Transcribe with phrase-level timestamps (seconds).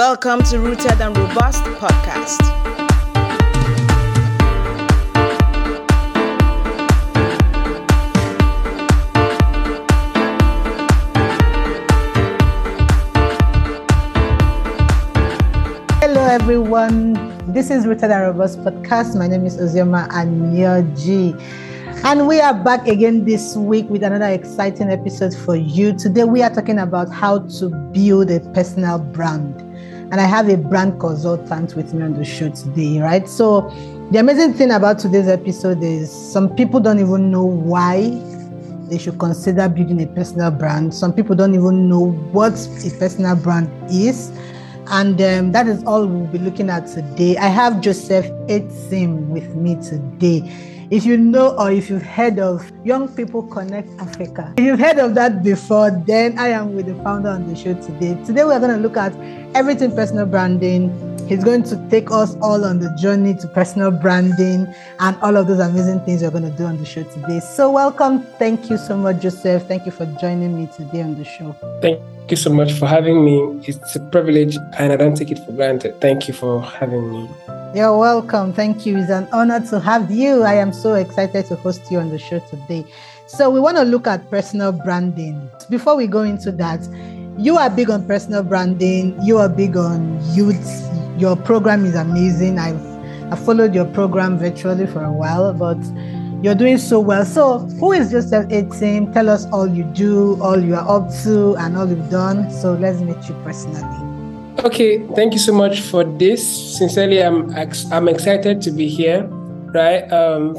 [0.00, 2.40] Welcome to Rooted and Robust podcast.
[16.00, 17.12] Hello, everyone.
[17.52, 19.18] This is Rooted and Robust podcast.
[19.18, 21.38] My name is Ozioma Anioji.
[22.06, 25.92] And we are back again this week with another exciting episode for you.
[25.92, 29.69] Today, we are talking about how to build a personal brand.
[30.10, 33.28] And I have a brand consultant with me on the show today, right?
[33.28, 33.70] So,
[34.10, 38.10] the amazing thing about today's episode is some people don't even know why
[38.88, 40.92] they should consider building a personal brand.
[40.92, 42.54] Some people don't even know what
[42.84, 44.32] a personal brand is.
[44.88, 47.36] And um, that is all we'll be looking at today.
[47.36, 50.40] I have Joseph Etim with me today.
[50.90, 54.98] If you know or if you've heard of Young People Connect Africa, if you've heard
[54.98, 58.18] of that before, then I am with the founder on the show today.
[58.24, 59.14] Today we're going to look at
[59.54, 60.90] everything personal branding.
[61.30, 64.66] He's going to take us all on the journey to personal branding
[64.98, 67.38] and all of those amazing things we're going to do on the show today.
[67.38, 68.24] So, welcome.
[68.40, 69.68] Thank you so much, Joseph.
[69.68, 71.54] Thank you for joining me today on the show.
[71.80, 73.62] Thank you so much for having me.
[73.64, 76.00] It's a privilege and I don't take it for granted.
[76.00, 77.30] Thank you for having me.
[77.76, 78.52] You're welcome.
[78.52, 78.98] Thank you.
[78.98, 80.42] It's an honor to have you.
[80.42, 82.84] I am so excited to host you on the show today.
[83.28, 85.48] So, we want to look at personal branding.
[85.68, 86.80] Before we go into that,
[87.40, 90.86] you are big on personal branding, you are big on youth.
[91.18, 92.58] Your program is amazing.
[92.58, 92.90] I've
[93.32, 95.78] I followed your program virtually for a while, but
[96.42, 97.24] you're doing so well.
[97.24, 99.12] So, who is Joseph Etim?
[99.12, 102.50] Tell us all you do, all you are up to, and all you've done.
[102.50, 104.10] So, let's meet you personally.
[104.64, 106.42] Okay, thank you so much for this.
[106.76, 107.54] Sincerely, I'm
[107.92, 109.24] I'm excited to be here.
[109.72, 110.02] Right.
[110.12, 110.58] Um,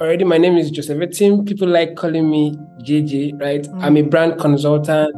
[0.00, 1.46] already, my name is Joseph Etim.
[1.46, 3.40] People like calling me JJ.
[3.40, 3.64] Right.
[3.64, 3.82] Mm.
[3.82, 5.12] I'm a brand consultant.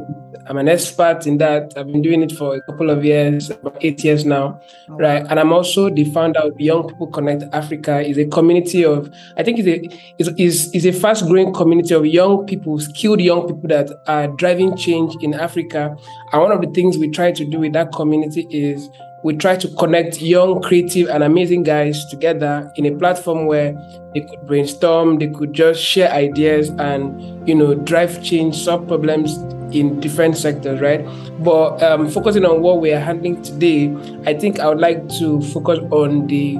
[0.49, 1.73] I'm an expert in that.
[1.75, 4.93] I've been doing it for a couple of years, about eight years now, oh.
[4.95, 5.25] right?
[5.29, 7.99] And I'm also the founder of Young People Connect Africa.
[7.99, 9.77] is a community of, I think, it's a
[10.17, 14.27] is, is is a fast growing community of young people, skilled young people that are
[14.27, 15.95] driving change in Africa.
[16.31, 18.89] And one of the things we try to do with that community is
[19.27, 23.73] we try to connect young, creative, and amazing guys together in a platform where
[24.13, 29.35] they could brainstorm, they could just share ideas and, you know, drive change, solve problems
[29.75, 31.05] in different sectors, right?
[31.43, 33.93] But um, focusing on what we are handling today,
[34.25, 36.55] I think I would like to focus on the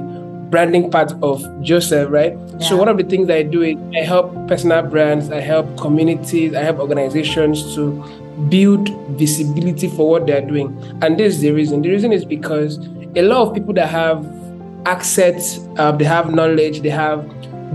[0.50, 2.36] branding part of Joseph, right?
[2.36, 2.68] Yeah.
[2.68, 6.54] So one of the things I do is I help personal brands, I help communities,
[6.54, 8.04] I help organizations to
[8.48, 8.88] build
[9.18, 10.76] visibility for what they're doing.
[11.02, 11.82] And this is the reason.
[11.82, 12.78] The reason is because
[13.16, 14.26] a lot of people that have
[14.86, 17.28] access, uh, they have knowledge, they have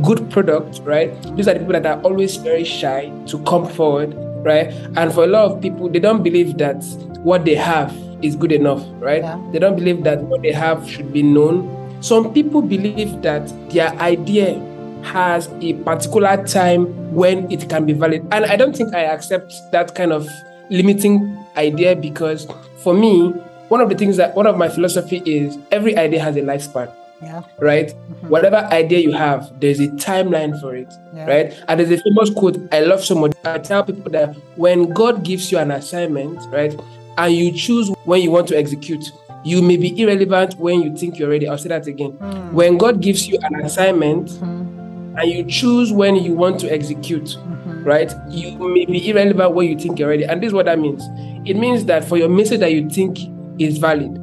[0.04, 1.12] good product, right?
[1.36, 4.72] These are the people that are always very shy to come forward right?
[4.96, 6.84] And for a lot of people, they don't believe that
[7.24, 9.24] what they have is good enough, right?
[9.24, 9.42] Yeah.
[9.52, 11.80] They don't believe that what they have should be known.
[12.02, 14.60] Some people believe that their idea
[15.04, 18.28] has a particular time when it can be valid.
[18.32, 20.28] And I don't think I accept that kind of
[20.74, 22.48] limiting idea because
[22.78, 23.30] for me,
[23.70, 26.94] one of the things that one of my philosophy is every idea has a lifespan.
[27.22, 27.44] Yeah.
[27.60, 27.88] Right?
[27.88, 28.28] Mm-hmm.
[28.28, 30.94] Whatever idea you have, there's a timeline for it.
[31.14, 31.26] Yeah.
[31.26, 31.64] Right?
[31.68, 33.32] And there's a famous quote I love so much.
[33.46, 36.78] I tell people that when God gives you an assignment, right,
[37.18, 39.06] and you choose when you want to execute,
[39.46, 41.48] you may be irrelevant when you think you're ready.
[41.48, 42.14] I'll say that again.
[42.14, 42.52] Mm.
[42.52, 45.18] When God gives you an assignment mm-hmm.
[45.18, 47.63] and you choose when you want to execute, mm-hmm.
[47.84, 50.24] Right, you may be irrelevant when you think you're ready.
[50.24, 51.04] And this is what that means.
[51.48, 53.18] It means that for your message that you think
[53.60, 54.20] is valid,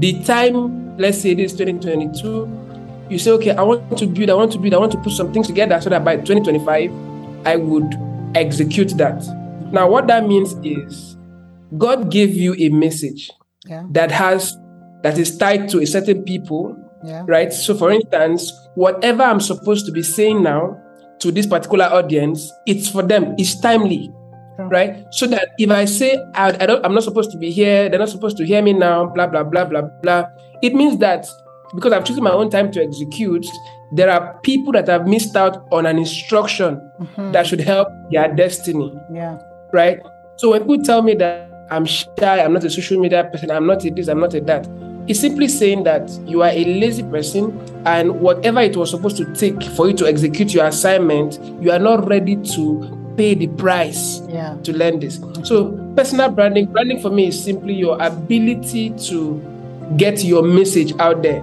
[0.00, 4.52] the time let's say this 2022, you say, okay, I want to build, I want
[4.52, 6.90] to build, I want to put some things together so that by 2025,
[7.46, 7.94] I would
[8.34, 9.24] execute that.
[9.72, 11.16] Now, what that means is
[11.76, 13.30] God gave you a message
[13.66, 13.84] yeah.
[13.90, 14.56] that has
[15.02, 17.24] that is tied to a certain people, yeah.
[17.26, 17.52] right?
[17.52, 20.80] So, for instance, whatever I'm supposed to be saying now
[21.20, 23.34] to this particular audience, it's for them.
[23.38, 24.12] It's timely,
[24.58, 25.04] right?
[25.10, 27.98] So that if I say I, I don't, I'm not supposed to be here, they're
[27.98, 30.26] not supposed to hear me now, blah blah blah blah blah.
[30.62, 31.26] It means that
[31.74, 33.46] because I've chosen my own time to execute,
[33.92, 37.32] there are people that have missed out on an instruction mm-hmm.
[37.32, 38.94] that should help their destiny.
[39.12, 39.38] Yeah.
[39.72, 40.00] Right?
[40.36, 43.66] So when people tell me that I'm shy, I'm not a social media person, I'm
[43.66, 44.66] not a this, I'm not a that,
[45.06, 49.34] it's simply saying that you are a lazy person and whatever it was supposed to
[49.34, 54.22] take for you to execute your assignment, you are not ready to pay the price
[54.28, 54.56] yeah.
[54.62, 55.20] to learn this.
[55.42, 59.40] So personal branding, branding for me is simply your ability to
[59.96, 61.42] get your message out there,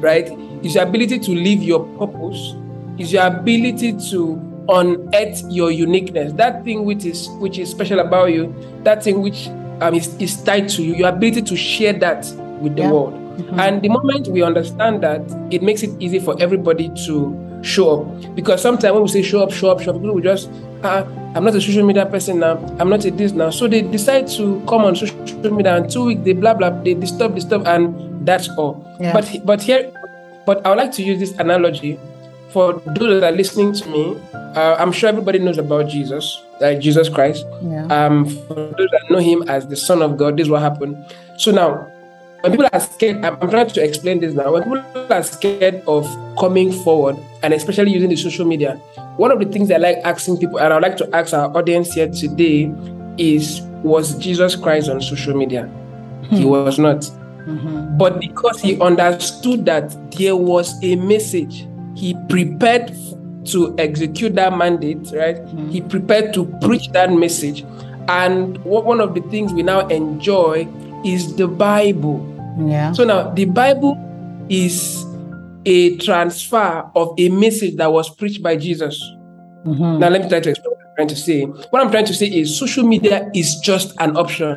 [0.00, 0.28] right?
[0.62, 2.54] It's your ability to live your purpose.
[2.98, 6.32] It's your ability to unearth your uniqueness.
[6.32, 8.52] That thing which is which is special about you.
[8.82, 9.46] That thing which
[9.80, 12.26] um, is, is tied to you, your ability to share that
[12.60, 12.92] with the Yeah.
[12.92, 13.14] world.
[13.56, 18.34] And the moment we understand that, it makes it easy for everybody to show up.
[18.34, 20.50] Because sometimes when we say show up, show up, show up, people will just,
[20.82, 23.50] uh, I'm not a social media person now, I'm not a this now.
[23.50, 25.16] So they decide to come on social
[25.54, 27.94] media and two weeks they blah blah, they disturb, disturb, and
[28.26, 28.84] that's all.
[29.00, 29.12] Yeah.
[29.12, 29.90] But but here,
[30.46, 31.98] but I would like to use this analogy
[32.50, 34.16] for those that are listening to me.
[34.34, 37.44] Uh, I'm sure everybody knows about Jesus, uh, Jesus Christ.
[37.62, 37.86] Yeah.
[37.86, 40.96] Um, for those that know him as the Son of God, this is what happened.
[41.36, 41.86] So now,
[42.40, 44.52] when people are scared, I'm, trying to explain this now.
[44.52, 46.06] When people are scared of
[46.38, 48.76] coming forward, and especially using the social media,
[49.16, 51.92] one of the things I like asking people, and I'd like to ask our audience
[51.94, 52.72] here today,
[53.18, 55.68] is was Jesus Christ on social media?
[56.30, 56.48] He hmm.
[56.48, 57.00] was not.
[57.00, 57.96] Mm-hmm.
[57.96, 62.94] But because he understood that there was a message, he prepared
[63.46, 65.38] to execute that mandate, right?
[65.38, 65.70] Hmm.
[65.70, 67.64] He prepared to preach that message.
[68.08, 70.68] And what one of the things we now enjoy
[71.04, 72.20] is the Bible.
[72.66, 72.92] Yeah.
[72.92, 73.96] So now the Bible
[74.48, 75.04] is
[75.64, 78.98] a transfer of a message that was preached by Jesus.
[79.66, 79.98] Mhm.
[79.98, 81.44] Now let me try to explain what I'm trying to say.
[81.44, 84.56] What I'm trying to say is social media is just an option,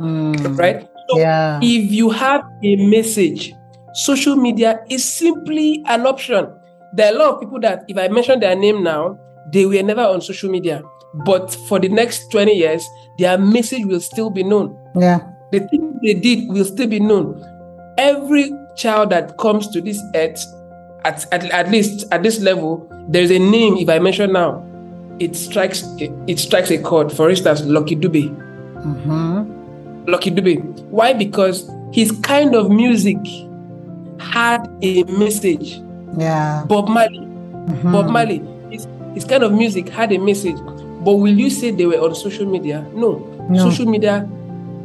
[0.00, 0.58] Mm.
[0.58, 0.86] right?
[1.10, 1.58] So Yeah.
[1.62, 3.52] if you have a message,
[3.94, 6.46] social media is simply an option.
[6.94, 9.18] There are a lot of people that, if I mention their name now,
[9.52, 10.82] they were never on social media.
[11.26, 12.86] But for the next 20 years,
[13.18, 14.76] their message will still be known.
[14.94, 15.18] Yeah.
[15.52, 17.44] The thing they did will still be known.
[17.98, 20.42] Every child that comes to this earth,
[21.04, 24.64] at, at, at least at this level, there's a name, if I mention now,
[25.18, 27.12] it strikes it, it strikes a chord.
[27.12, 28.30] For instance, Lucky Dube.
[28.80, 30.06] Mm-hmm.
[30.10, 30.62] Lucky Dube.
[30.84, 31.12] Why?
[31.12, 33.18] Because his kind of music
[34.18, 35.80] had a message.
[36.16, 36.64] Yeah.
[36.66, 37.18] Bob Marley.
[37.18, 37.92] Mhm.
[37.92, 38.40] Bob Marley.
[38.70, 40.56] His, his kind of music had a message.
[41.04, 42.86] But will you say they were on social media?
[42.94, 43.18] No.
[43.50, 43.70] No.
[43.70, 44.28] Social media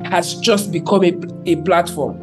[0.05, 1.13] has just become a,
[1.45, 2.17] a platform,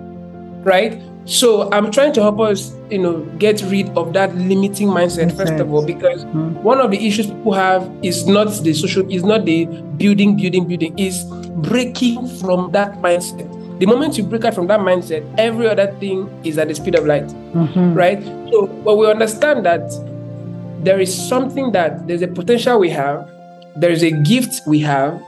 [0.65, 1.01] right?
[1.25, 5.55] So I'm trying to help us, you know, get rid of that limiting mindset first
[5.55, 6.61] of all, because Mhm.
[6.63, 10.67] one of the issues people have is not the social, is not the building, building,
[10.67, 11.23] building, is
[11.63, 13.47] breaking from that mindset.
[13.79, 16.95] The moment you break out from that mindset, every other thing is at the speed
[16.97, 17.95] of light Mhm.
[17.95, 18.23] right?
[18.51, 19.93] So, but we understand that
[20.83, 23.29] there is something that there's a potential we have,
[23.77, 25.21] there is a gift we have,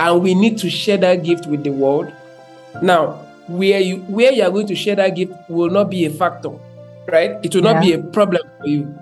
[0.00, 2.12] and we need to share that gift with the world.
[2.82, 6.10] Now, where you where you are going to share that gift will not be a
[6.10, 6.50] factor,
[7.08, 7.36] right?
[7.42, 8.94] It will not be a problem for you.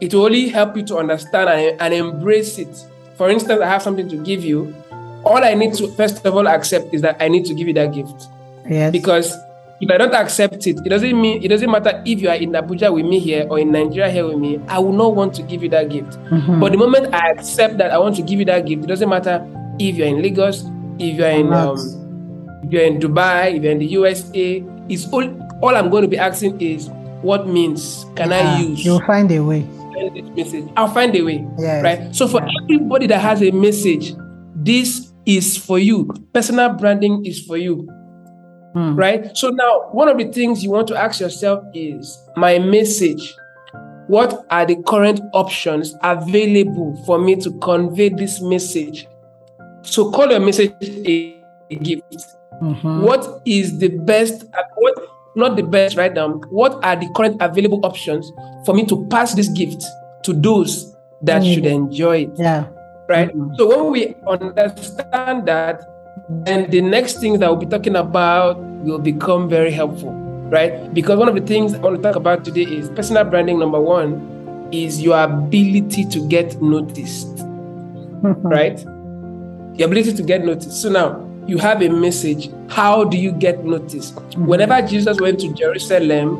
[0.00, 2.84] It will only help you to understand and, and embrace it.
[3.16, 4.74] For instance, I have something to give you.
[5.24, 7.74] All I need to first of all accept is that I need to give you
[7.74, 8.26] that gift
[8.68, 8.90] Yes.
[8.90, 9.36] because
[9.80, 12.50] if I don't accept it, it doesn't mean it doesn't matter if you are in
[12.52, 14.58] Abuja with me here or in Nigeria here with me.
[14.66, 16.18] I will not want to give you that gift.
[16.30, 16.58] Mhm.
[16.60, 19.08] But the moment I accept that I want to give you that gift, it doesn't
[19.08, 19.46] matter
[19.78, 20.64] if you're in Lagos,
[20.98, 21.76] if you're in um,
[22.64, 24.64] if you're in Dubai, if you're in the USA.
[24.88, 25.24] It's all
[25.62, 26.88] all I'm going to be asking is
[27.22, 28.56] what means can Yeah.
[28.56, 29.62] I use You'll find a way.
[29.62, 30.68] to send this message?
[30.76, 31.46] I'll find a way.
[31.58, 31.82] Yes.
[31.84, 32.14] Right.
[32.14, 32.48] So for Yeah.
[32.64, 34.14] everybody that has a message,
[34.56, 36.10] this is for you.
[36.34, 37.86] Personal branding is for you
[38.74, 38.96] Mm.
[38.98, 39.36] right?
[39.36, 43.34] So now, one of the things you want to ask yourself is my message.
[44.08, 49.06] What are the current options available for me to convey this message?
[49.82, 50.72] So call your message
[51.06, 51.36] a
[51.70, 52.26] a gift.
[52.62, 53.02] Mhm.
[53.02, 54.44] What is the best?
[54.76, 54.94] What
[55.34, 56.28] not the best right now?
[56.50, 58.30] What are the current available options
[58.64, 59.82] for me to pass this gift
[60.24, 61.54] to those that Mm.
[61.54, 62.30] should enjoy it?
[62.38, 62.64] Yeah.
[63.08, 63.34] right?
[63.34, 63.56] Mhm.
[63.58, 65.82] So when we understand that,
[66.46, 68.56] then the next things that we'll be talking about
[68.86, 70.12] will become very helpful,
[70.48, 70.72] right?
[70.94, 73.58] Because one of the things I want to talk about today is personal branding.
[73.58, 74.22] Number one
[74.72, 77.44] is your ability to get noticed,
[78.22, 78.80] right?
[79.74, 80.82] Your ability to get noticed.
[80.82, 82.50] So now you have a message.
[82.68, 84.14] How do you get noticed?
[84.36, 86.36] Whenever Jesus went to Jerusalem,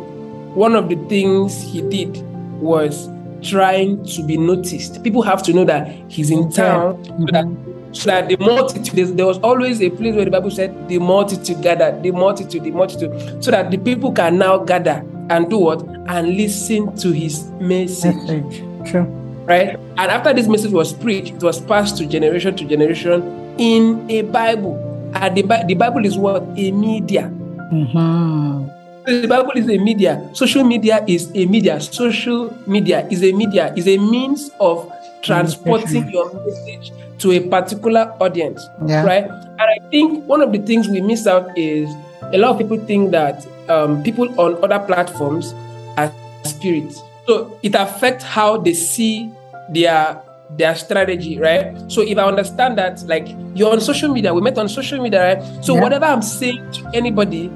[0.55, 2.23] one of the things he did
[2.61, 3.09] was
[3.43, 5.03] trying to be noticed.
[5.03, 7.93] People have to know that he's in town so that mm-hmm.
[7.93, 10.99] so that the multitude there- there was always a place where the Bible said the
[10.99, 15.59] multitude gathered, the multitude, the multitude, so that the people can now gather and do
[15.59, 18.62] what and listen to his message Message.
[18.91, 19.22] True.
[19.44, 19.76] Right?
[19.96, 23.22] And after this message was preached, it was passed to generation to generation
[23.58, 24.78] in a Bible.
[25.14, 26.42] And the, the Bible is what?
[26.56, 27.30] A media.
[27.72, 28.68] Mm-hmm.
[29.04, 30.30] The Bible is a media.
[30.32, 31.80] Social media is a media.
[31.80, 34.90] Social media is a media, is a means of
[35.22, 38.64] transporting your message to a particular audience.
[38.87, 39.04] Yeah.
[39.04, 39.25] Right?
[39.25, 41.90] And I think one of the things we miss out is
[42.32, 45.52] a lot of people think that um, people on other platforms
[45.96, 46.12] are
[46.44, 47.02] spirits.
[47.26, 49.31] So it affects how they see
[49.71, 50.21] their
[50.57, 51.73] their strategy, right?
[51.91, 55.23] So if I understand that, like you're on social media, we met on social media,
[55.23, 55.64] right?
[55.64, 55.81] So Yeah.
[55.81, 57.50] whatever I'm saying to anybody,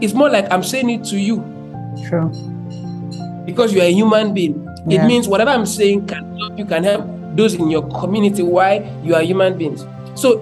[0.00, 1.44] it's more like I'm saying it to you
[2.08, 2.30] True.
[3.44, 4.64] because you're a human being.
[4.86, 5.04] Yeah.
[5.04, 7.04] It means whatever I'm saying can help you, can help
[7.36, 8.42] those in your community.
[8.42, 9.84] Why you are human beings.
[10.14, 10.40] So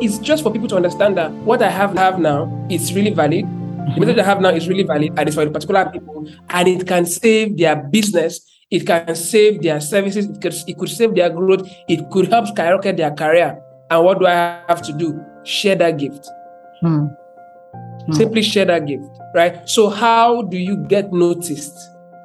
[0.00, 3.44] it's just for people to understand that what I have have now is really valid.
[3.94, 6.86] The method I have now is really valid and it's for particular people, and it
[6.86, 8.40] can save their business.
[8.68, 10.26] It can save their services.
[10.26, 11.68] It could, it could save their growth.
[11.88, 13.62] It could help skyrocket their career.
[13.90, 15.24] And what do I have to do?
[15.44, 16.28] Share that gift.
[16.80, 17.06] Hmm.
[18.12, 19.68] Simply share that gift, right?
[19.68, 21.76] So how do you get noticed?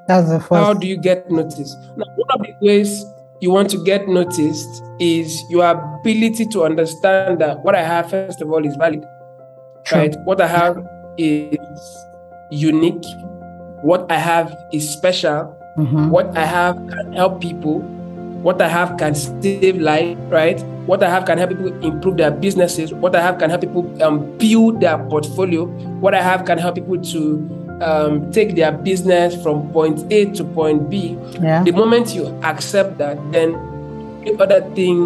[0.08, 0.54] That's the first.
[0.54, 1.78] How do you get noticed?
[1.96, 3.04] Now, one of the ways
[3.40, 8.42] you want to get noticed is your ability to understand that what I have, first
[8.42, 9.04] of all, is valid.
[9.86, 9.98] True.
[9.98, 10.16] Right?
[10.26, 10.78] What I have
[11.22, 11.80] is
[12.52, 13.06] unique.
[13.82, 15.56] What I have is special.
[15.78, 16.10] Mhm.
[16.10, 17.80] What I have can help people.
[18.44, 20.60] What I have can save life, right?
[20.88, 22.92] What I have can help people improve their businesses.
[22.94, 25.66] What I have can help people um, build their portfolio.
[26.02, 27.22] What I have can help people to
[27.82, 31.18] um, take their business from point A to point B.
[31.40, 31.64] Yeah.
[31.64, 33.54] The moment you accept that, then
[34.26, 34.98] the other thing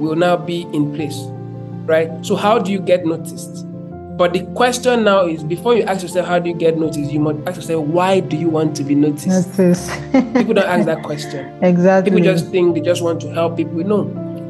[0.00, 1.18] will now be in place,
[1.86, 2.10] right?
[2.22, 3.63] So, how do you get noticed?
[4.16, 7.10] But the question now is before you ask yourself, how do you get noticed?
[7.10, 9.26] You must ask yourself, why do you want to be noticed?
[9.58, 9.90] Notice.
[10.12, 11.52] People don't ask that question.
[11.64, 12.10] exactly.
[12.12, 13.78] People just think they just want to help people.
[13.78, 14.04] No.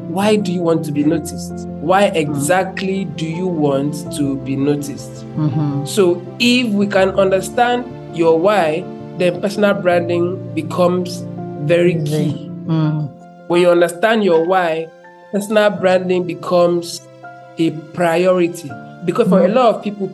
[0.07, 1.67] Why do you want to be noticed?
[1.81, 5.25] Why exactly do you want to be noticed?
[5.35, 5.87] Mhm.
[5.87, 8.85] So, if we can understand your why,
[9.17, 11.25] then personal branding becomes
[11.65, 12.49] very key.
[12.67, 13.09] Mm.
[13.47, 14.87] When you understand your why,
[15.31, 17.01] personal branding becomes
[17.57, 18.69] a priority.
[19.03, 20.07] Because for a lot of people,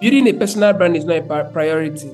[0.00, 2.12] building a personal brand is not a priority.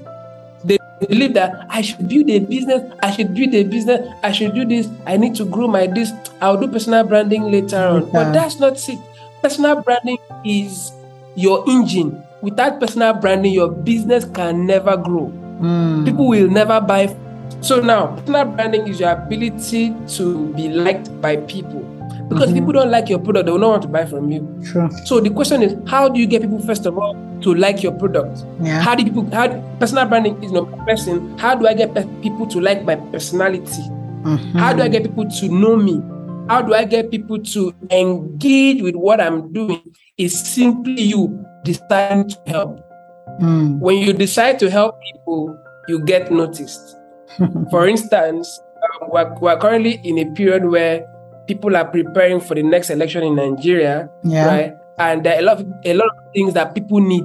[0.64, 4.54] They believe that I should build a business, I should build a business, I should
[4.54, 8.10] do this, I need to grow my this, I'll do personal branding later on.
[8.10, 8.98] But that's not it.
[9.42, 10.92] Personal branding is
[11.34, 12.22] your engine.
[12.40, 15.32] Without personal branding, your business can never grow
[15.62, 16.04] Mm.
[16.04, 17.14] people will never buy.
[17.60, 21.86] So now, personal branding is your ability to be liked by people.
[22.28, 24.40] Because if people don't like your product, they will not want to buy from you.
[24.64, 24.88] True.
[25.04, 27.92] So the question is, how do you get people first of all to like your
[27.92, 28.44] product?
[28.60, 28.80] Yeah.
[28.80, 29.28] How do people?
[29.32, 29.48] How
[29.78, 31.36] personal branding is not person.
[31.38, 33.82] How do I get pe- people to like my personality?
[34.22, 34.52] Mhm.
[34.54, 36.00] How do I get people to know me?
[36.48, 39.82] How do I get people to engage with what I'm doing?
[40.18, 42.80] Is simply you deciding to help.
[43.40, 43.78] Mm.
[43.78, 45.56] When you decide to help people,
[45.88, 46.96] you get noticed.
[47.70, 48.60] For instance,
[49.00, 51.06] um, we're, we're currently in a period where
[51.46, 54.46] people are preparing for the next election in Nigeria, Yeah.
[54.46, 54.72] right?
[54.98, 57.24] And there are a lot of a lot of things that people need.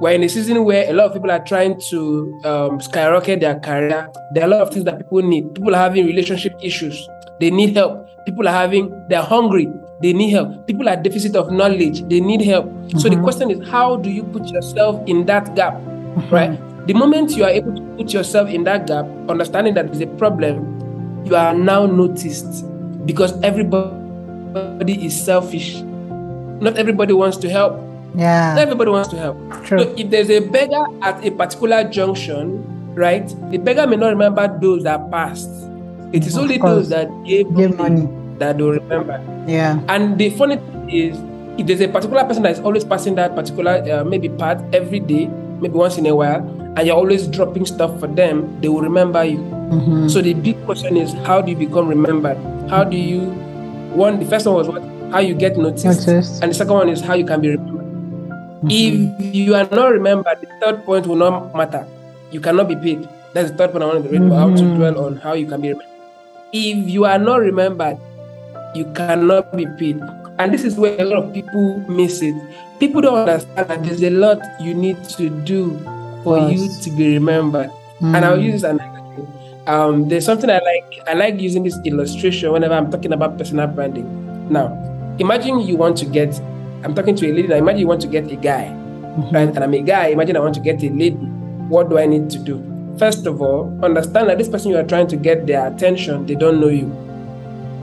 [0.00, 3.58] We're in a season where a lot of people are trying to um, skyrocket their
[3.58, 4.08] career.
[4.32, 5.54] There are a lot of things that people need.
[5.56, 7.08] People are having relationship issues.
[7.40, 8.06] They need help.
[8.24, 9.68] People are having, they're hungry.
[10.00, 10.66] They need help.
[10.68, 12.02] People are deficit of knowledge.
[12.08, 12.70] They need help.
[12.98, 15.74] So the question is, how do you put yourself in that gap,
[16.30, 16.56] right?
[16.86, 20.06] The moment you are able to put yourself in that gap, understanding that there's a
[20.16, 22.64] problem, you are now noticed
[23.08, 25.80] because everybody is selfish.
[26.60, 27.80] Not everybody wants to help.
[28.14, 28.52] Yeah.
[28.52, 29.36] Not everybody wants to help.
[29.64, 29.80] True.
[29.80, 32.60] So if there's a beggar at a particular junction,
[32.94, 35.48] right, the beggar may not remember those that passed.
[36.12, 36.72] It is Of only course.
[36.74, 38.04] those that gave Give money
[38.38, 39.16] that they'll remember.
[39.48, 39.80] Yeah.
[39.88, 41.16] And the funny thing is,
[41.56, 45.00] if there's a particular person that is always passing that particular uh, maybe part every
[45.00, 45.26] day,
[45.60, 46.44] maybe once in a while,
[46.76, 49.40] and you're always dropping stuff for them, they will remember you.
[49.68, 50.08] Mhm.
[50.10, 52.38] So the big question is, how do you become remembered?
[52.68, 53.28] How do you?
[53.92, 54.82] One, the first one was what?
[55.12, 56.42] How you get noticed, Noticed.
[56.42, 57.86] and the second one is how you can be remembered.
[58.68, 61.86] If you are not remembered, the third point will not matter.
[62.32, 63.08] You cannot be paid.
[63.32, 64.24] That's the third point I wanted to read.
[64.32, 64.76] How to Mhm.
[64.76, 65.94] dwell on how you can be remembered.
[66.52, 67.96] If you are not remembered,
[68.74, 70.00] you cannot be paid.
[70.38, 72.34] And this is where a lot of people miss it.
[72.78, 75.76] People don't understand that there's a lot you need to do
[76.24, 77.70] for you to be remembered.
[78.02, 78.78] And I'll use an.
[79.68, 81.00] Um, there's something I like.
[81.06, 84.08] I like using this illustration whenever I'm talking about personal branding.
[84.50, 84.72] Now,
[85.18, 86.40] imagine you want to get.
[86.84, 87.48] I'm talking to a lady.
[87.48, 88.72] Now, imagine you want to get a guy,
[89.30, 89.48] right?
[89.48, 90.06] And I'm a guy.
[90.08, 91.16] Imagine I want to get a lady.
[91.68, 92.64] What do I need to do?
[92.98, 96.34] First of all, understand that this person you are trying to get their attention, they
[96.34, 96.90] don't know you.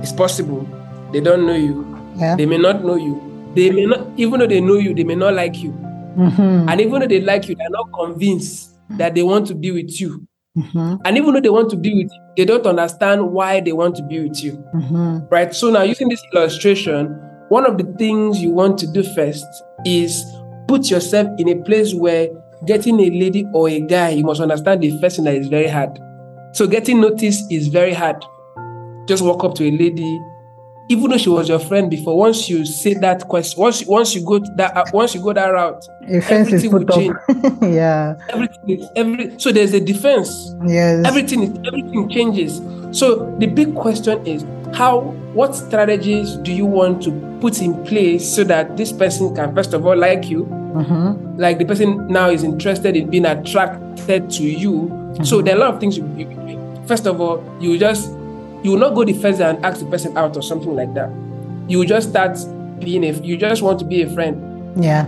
[0.01, 0.67] It's possible
[1.15, 1.85] they don't know you.
[2.17, 2.35] Yeah.
[2.35, 3.15] They may not know you.
[3.55, 5.71] They may not, even though they know you, they may not like you.
[6.17, 6.69] Mhm.
[6.69, 9.99] And even though they like you, they're not convinced that they want to be with
[10.01, 10.27] you.
[10.57, 10.99] Mhm.
[11.03, 13.95] And even though they want to be with you, they don't understand why they want
[13.95, 14.63] to be with you.
[14.73, 15.29] Mhm.
[15.29, 15.53] Right?
[15.53, 17.15] So now using this illustration,
[17.49, 19.45] one of the things you want to do first
[19.85, 20.23] is
[20.67, 22.29] put yourself in a place where
[22.65, 25.67] getting a lady or a guy, you must understand the first thing that is very
[25.67, 25.99] hard.
[26.53, 28.23] So getting noticed is very hard.
[29.07, 30.19] just walk up to a lady,
[30.89, 32.17] even though she was your friend before.
[32.17, 35.47] Once you say that question, once once you go that uh, once you go that
[35.47, 37.15] route, is everything will change.
[37.61, 38.15] yeah.
[38.29, 40.53] Everything is every so there's a defense.
[40.65, 41.05] Yes.
[41.05, 42.61] Everything is everything changes.
[42.97, 45.01] So the big question is how
[45.33, 47.11] what strategies do you want to
[47.41, 51.37] put in place so that this person can first of all like you, Mhm.
[51.39, 54.91] like the person now is interested in being attracted to you.
[55.23, 58.11] So there are a lot of things you, you you- first of all, you just
[58.65, 60.91] you will not go the first day and ask the person out or something like
[60.95, 61.11] that.
[61.67, 62.35] You will just start
[62.79, 64.83] being a you just want to be a friend.
[64.83, 65.07] Yeah.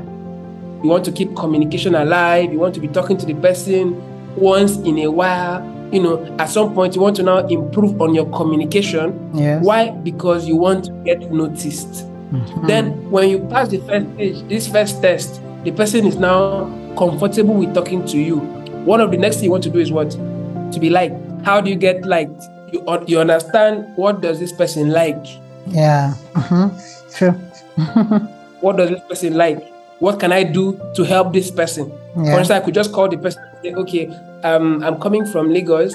[0.84, 2.54] You want to keep communication alive.
[2.54, 4.00] You want to be talking to the person
[4.36, 5.66] once in a while.
[5.92, 9.32] You know, at some point, you want to now improve on your communication.
[9.34, 9.66] Yes.
[9.66, 9.90] Why?
[9.90, 12.06] Because you want to get noticed.
[12.32, 12.68] Mhm.
[12.68, 17.56] Then, when you pass the first stage, this first test, the person is now comfortable
[17.56, 18.38] with talking to you.
[18.86, 20.12] One of the next thing you want to do is what?
[20.12, 21.16] To be liked.
[21.44, 22.44] How do you get liked?
[22.72, 25.24] You, you understand what does this person like?
[25.68, 26.14] Yeah.
[26.34, 26.72] Mhm.
[27.16, 27.36] True.
[28.62, 29.62] What does this person like?
[30.00, 31.92] What can I do to help this person?
[32.16, 34.10] For instance, I could just call the person and say, okay,
[34.44, 35.94] um, I'm coming from Lagos.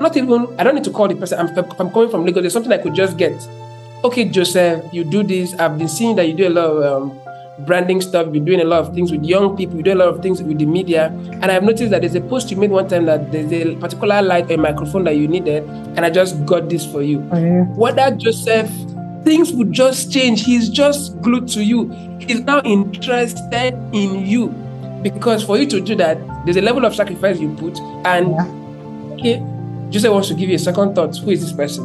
[0.00, 1.38] Not even, I don't need to call the person.
[1.38, 1.48] I'm,
[1.78, 3.32] I'm coming from Lagos, there's something I could just get.
[4.04, 5.54] Okay, Joseph, you do this.
[5.54, 7.18] I've been seeing that you do a lot of um,
[7.60, 8.30] branding stuff.
[8.32, 9.76] Been doing a lot of things with young people.
[9.76, 11.06] You do a lot of things with the media.
[11.42, 14.22] And I've noticed that there's a post you made one time that there's a particular
[14.22, 15.64] light or microphone that you needed.
[15.64, 17.20] And I just got this for you.
[17.32, 18.70] Oh, what Whether Joseph,
[19.24, 20.44] things would just change.
[20.44, 21.88] He's just glued to you.
[22.20, 24.48] He's now interested in you.
[25.02, 27.78] Because for you to do that, there's a level of sacrifice you put.
[28.04, 29.14] And Yeah.
[29.14, 29.42] okay,
[29.90, 31.16] Joseph wants to give you a second thought.
[31.16, 31.84] Who is this person?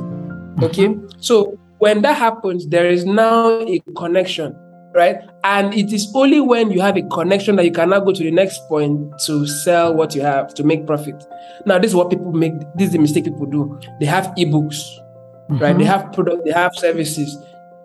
[0.62, 0.88] Okay.
[0.88, 1.08] Mm-hmm.
[1.20, 4.56] So when that happens, there is now a connection,
[4.94, 5.18] right?
[5.44, 8.24] And it is only when you have a connection that you can now go to
[8.24, 11.24] the next point to sell what you have to make profit.
[11.66, 12.54] Now, this is what people make.
[12.76, 13.80] This is the mistake people do.
[14.00, 14.80] They have ebooks,
[15.50, 15.60] right?
[15.60, 15.80] Mm-hmm.
[15.80, 17.38] They have product, they have services.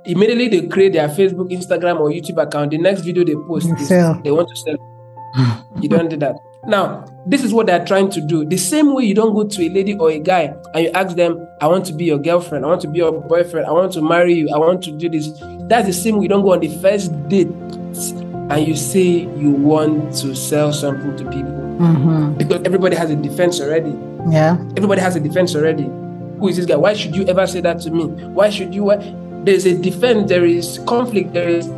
[0.04, 2.70] Immediately they create their Facebook, Instagram, or YouTube account.
[2.70, 4.76] The next video they post is they want to sell.
[5.80, 6.36] You don't do that.
[6.66, 8.44] Now, this is what they're trying to do.
[8.44, 11.16] The same way you don't go to a lady or a guy and you ask
[11.16, 13.92] them, I want to be your girlfriend, I want to be your boyfriend, I want
[13.92, 15.30] to marry you, I want to do this.
[15.68, 19.02] That's the same way you don't go on the first date and you say
[19.36, 21.52] you want to sell something to people.
[21.78, 22.38] Mhm.
[22.38, 23.94] Because everybody has a defense already.
[24.30, 24.56] Yeah.
[24.76, 25.88] Everybody has a defense already.
[26.38, 26.76] Who is this guy?
[26.76, 28.04] Why should you ever say that to me?
[28.04, 28.84] Why should you?
[28.84, 29.14] Why?
[29.44, 30.28] There's a defense.
[30.28, 31.32] There is conflict.
[31.32, 31.68] There is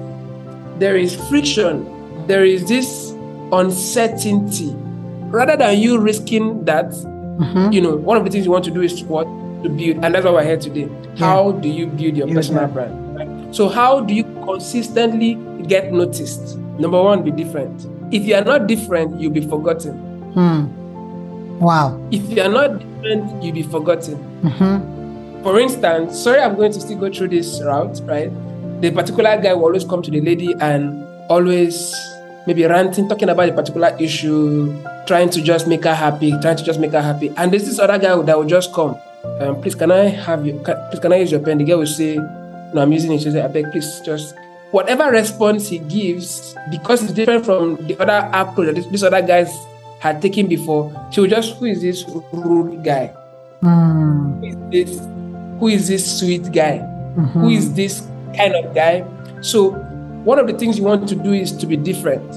[0.79, 1.87] there is friction.
[2.27, 3.08] There is this
[3.53, 4.75] uncertainty.
[5.31, 6.91] Rather than you risking that,
[7.39, 7.73] Mhm.
[7.73, 9.27] you know, one of the things you want to do is what
[9.63, 10.89] to build, and that's why we're here today.
[11.17, 12.93] How do you build your personal brand?
[13.17, 13.29] right?
[13.55, 16.57] So how do you consistently get noticed?
[16.79, 17.87] Number one, be different.
[18.13, 19.95] If you are not different, you'll be forgotten.
[20.35, 20.65] Hmm.
[21.61, 21.99] Wow.
[22.11, 24.17] If you are not different, you'll be forgotten.
[24.45, 24.81] Mhm.
[25.43, 28.31] For instance, sorry, I'm going to still go through this route, right?
[28.81, 31.95] The particular guy will always come to the lady and always
[32.49, 34.73] maybe ranting, talking about a particular issue,
[35.07, 37.29] trying to just make her happy, trying to just make her happy.
[37.37, 38.97] And there's this other guy that will just come.
[39.41, 40.59] Um, please, can I have you?
[40.65, 41.59] Can, please, can I use your pen?
[41.59, 44.35] The guy will say, "No, I'm using it." She say, "I beg, please, just."
[44.71, 49.53] Whatever response he gives, because it's different from the other approach that this, other guys
[50.01, 53.13] had taken before, she will just, "Who is this rude guy?"
[53.61, 54.39] Hmm.
[54.41, 54.91] who is this
[55.59, 56.79] who is this sweet guy
[57.19, 57.43] Mhm.
[57.43, 58.07] who is this
[58.37, 59.03] kind of guy
[59.43, 59.75] so
[60.29, 62.29] one of the things you want to do is to be different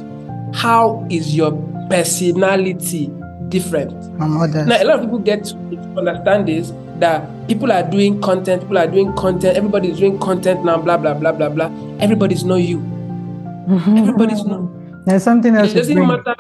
[0.56, 1.51] how is your
[1.89, 3.12] personality
[3.49, 4.65] different From others.
[4.67, 5.56] now a lot of people get to
[5.97, 10.77] understand this that people are doing content people are doing content everybody's doing content now
[10.77, 13.97] blah blah blah blah blah everybody's not you mm-hmm.
[13.97, 14.62] everybody's not
[15.06, 15.71] There's something else.
[15.71, 16.08] it doesn't bring.
[16.08, 16.36] matter.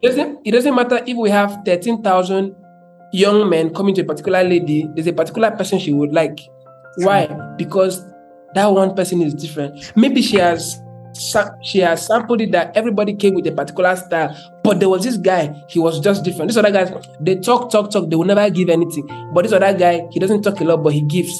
[0.00, 2.56] It doesn't, it doesn't matter if we have 13,000
[3.12, 6.40] young men coming to a particular lady, there's a particular person she would like.
[6.96, 7.26] Why?
[7.56, 8.04] Because
[8.54, 9.92] that one person is different.
[9.96, 10.80] Maybe she has
[11.62, 15.16] she has sampled it that everybody came with a particular style, but there was this
[15.16, 16.48] guy, he was just different.
[16.48, 19.06] This other guys, they talk, talk, talk, they will never give anything.
[19.34, 21.32] But this other guy, he doesn't talk a lot, but he gives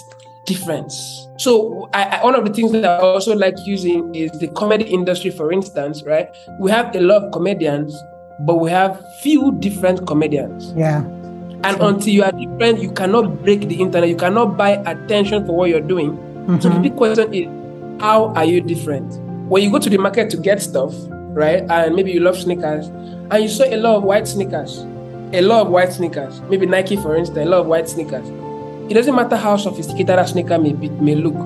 [0.47, 1.29] difference.
[1.39, 4.85] So I, I, one of the things that I also like using is the comedy
[4.85, 6.29] industry, for instance, right?
[6.61, 7.97] We have a lot of comedians,
[8.41, 10.73] but we have few different comedians.
[10.77, 11.03] Yeah.
[11.65, 14.09] And until you are different, you cannot break the internet.
[14.09, 16.19] You cannot buy attention for what you're doing.
[16.61, 16.83] So the Mhm.
[16.83, 17.47] big question is,
[18.01, 19.19] how are you different?
[19.49, 20.93] When you go to the market to get stuff,
[21.35, 21.65] right?
[21.71, 22.91] And maybe you love sneakers,
[23.31, 24.85] and you saw a lot of white sneakers,
[25.33, 26.41] a lot of white sneakers.
[26.51, 28.27] Maybe Nike, for instance, a lot of white sneakers.
[28.89, 31.37] It doesn't matter how sophisticated a sneaker may be, may look.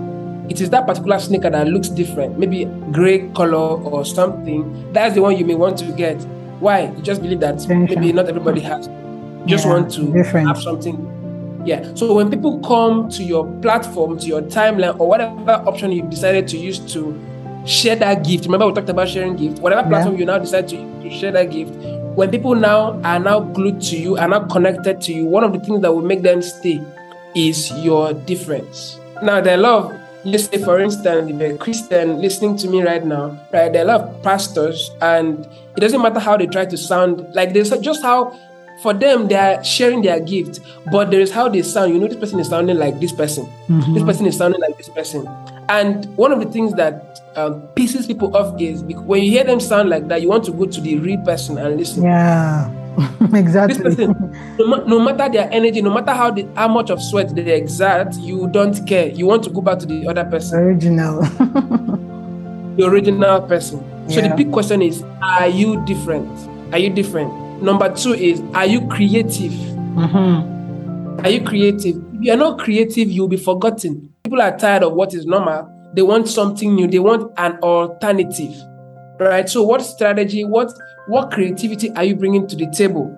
[0.48, 4.64] It is that particular sneaker that looks different, maybe gray color or something.
[4.92, 6.24] That's the one you may want to get.
[6.60, 6.90] Why?
[6.96, 8.86] You just believe that maybe not everybody has.
[8.86, 10.46] You just Yeah, want to different.
[10.48, 10.96] have something
[11.66, 11.94] Yeah.
[11.94, 16.46] So when people come to your platform, to your timeline, or whatever option you've decided
[16.48, 17.18] to use to
[17.66, 20.20] share that gift, remember we talked about sharing gift, whatever platform yeah.
[20.20, 21.74] you now decide to, to share that gift,
[22.14, 25.52] when people now are now glued to you, are now connected to you, one of
[25.52, 26.80] the things that will make them stay
[27.34, 28.98] is your difference.
[29.22, 32.68] Now, there are a lot of, let's say, for instance, if a Christian listening to
[32.68, 35.44] me right now, right, there are a lot of pastors, and
[35.76, 38.38] it doesn't matter how they try to sound, like there's just how
[38.82, 40.60] for them they are sharing their gift
[40.90, 41.92] but there is how they sound.
[41.92, 43.46] You know this person is sounding like this person.
[43.68, 43.94] Mm-hmm.
[43.94, 45.26] this person is sounding like this person.
[45.68, 49.60] And one of the things that um, pisses people off is when you hear them
[49.60, 52.02] sound like that you want to go to the real person and listen.
[52.04, 52.70] Yeah.
[53.34, 53.74] Exactly.
[53.74, 57.34] this person, no, no, matter their energy no matter how the, how much of sweat
[57.34, 59.08] they exert you don't care.
[59.08, 60.58] You want to go back to the other person.
[60.60, 61.22] Original.
[62.76, 63.80] The original person.
[64.10, 64.28] So yeah.
[64.28, 66.28] the big question is are you different?
[66.74, 69.52] Are you different Number two is, are you creative?
[69.52, 71.24] Mm-hmm.
[71.24, 71.96] Are you creative?
[72.14, 74.12] If you are not creative, you'll be forgotten.
[74.24, 75.72] People are tired of what is normal.
[75.94, 76.86] They want something new.
[76.86, 78.54] They want an alternative,
[79.18, 79.48] right?
[79.48, 80.70] So, what strategy, what
[81.08, 83.16] what creativity are you bringing to the table?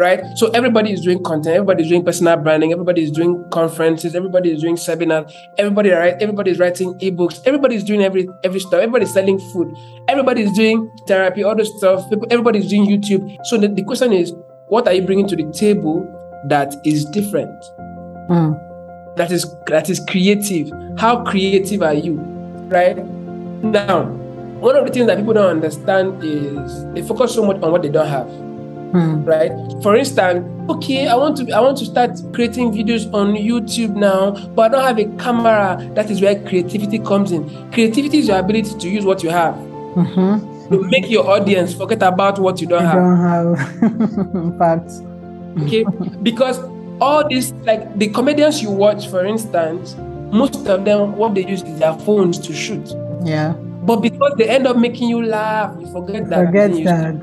[0.00, 0.20] Right?
[0.36, 4.52] So everybody is doing content, everybody is doing personal branding, everybody is doing conferences, everybody
[4.52, 8.80] is doing seminars, everybody right, everybody is writing ebooks, everybody is doing every every stuff,
[8.80, 9.72] everybody is selling food,
[10.08, 13.36] everybody is doing therapy, all this stuff, everybody is doing YouTube.
[13.44, 14.32] So the, the question is,
[14.68, 16.02] what are you bringing to the table
[16.48, 17.62] that is different?
[18.30, 19.16] Mm.
[19.16, 20.72] That is that is creative.
[20.98, 22.14] How creative are you?
[22.70, 22.96] Right?
[23.62, 24.04] Now,
[24.60, 27.82] one of the things that people don't understand is they focus so much on what
[27.82, 28.49] they don't have.
[28.92, 29.24] Hmm.
[29.24, 29.52] Right.
[29.82, 34.32] For instance, okay, I want to I want to start creating videos on YouTube now,
[34.54, 35.78] but I don't have a camera.
[35.94, 37.48] That is where creativity comes in.
[37.70, 39.54] Creativity is your ability to use what you have.
[39.54, 40.72] Mm-hmm.
[40.72, 42.96] To make your audience forget about what you don't you have.
[42.96, 45.02] Don't have facts.
[45.62, 45.84] okay,
[46.22, 46.58] because
[47.00, 49.94] all these like the comedians you watch, for instance,
[50.32, 52.92] most of them what they use is their phones to shoot.
[53.24, 53.54] Yeah.
[53.90, 56.46] But because they end up making you laugh, you forget that.
[56.46, 57.14] Forget that.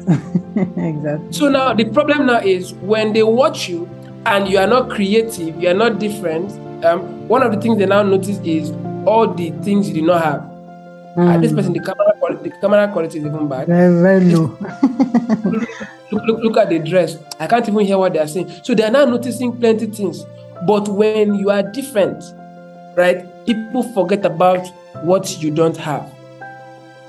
[0.76, 1.32] exactly.
[1.32, 3.88] So now the problem now is when they watch you
[4.26, 6.52] and you are not creative, you are not different.
[6.84, 8.72] Um, one of the things they now notice is
[9.06, 10.42] all the things you do not have.
[11.16, 11.42] Mm.
[11.42, 13.68] This person, the camera quality, the camera quality is even bad.
[13.68, 14.58] Very, very low.
[16.12, 17.16] look, look, look at the dress.
[17.40, 18.52] I can't even hear what they are saying.
[18.64, 20.26] So they are now noticing plenty things.
[20.68, 22.22] But when you are different,
[22.98, 24.68] right, people forget about
[25.06, 26.17] what you don't have.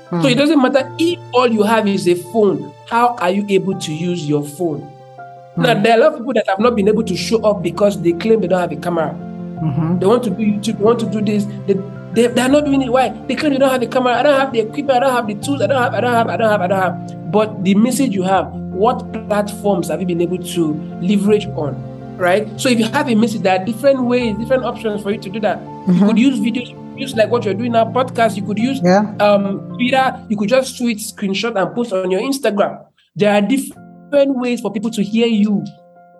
[0.09, 2.73] So it doesn't matter if all you have is a phone.
[2.87, 4.81] How are you able to use your phone?
[4.81, 5.61] Mm-hmm.
[5.61, 7.61] Now there are a lot of people that have not been able to show up
[7.61, 9.13] because they claim they don't have a camera.
[9.13, 9.99] Mm-hmm.
[9.99, 11.45] They want to do YouTube, they want to do this.
[11.67, 11.75] They,
[12.13, 12.89] they, they are not doing it.
[12.89, 13.09] Why?
[13.09, 14.13] They claim they don't have a camera.
[14.13, 14.91] I don't have the equipment.
[14.91, 15.61] I don't have the tools.
[15.61, 15.93] I don't have.
[15.93, 16.27] I don't have.
[16.27, 16.61] I don't have.
[16.61, 17.31] I don't have.
[17.31, 21.77] But the message you have, what platforms have you been able to leverage on?
[22.17, 22.49] Right.
[22.59, 25.29] So if you have a message, there are different ways, different options for you to
[25.29, 25.59] do that.
[25.59, 25.93] Mm-hmm.
[25.93, 28.35] You could use videos use like what you're doing now, podcast.
[28.35, 29.15] You could use yeah.
[29.19, 30.25] um, Twitter.
[30.29, 32.85] You could just tweet, screenshot, and post on your Instagram.
[33.15, 35.63] There are different ways for people to hear you.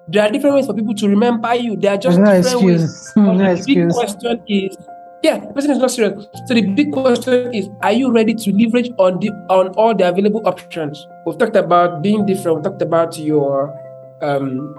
[0.08, 1.76] There are different ways for people to remember you.
[1.76, 2.82] There are just no different excuse.
[2.82, 3.13] ways.
[3.15, 3.94] No the excuse.
[3.94, 4.78] big question is,
[5.24, 6.26] yeah, the person is not serious.
[6.48, 10.08] So the big question is, are you ready to leverage on the on all the
[10.08, 11.06] available options?
[11.26, 12.58] We've talked about being different.
[12.58, 13.70] We've talked about your
[14.22, 14.76] um,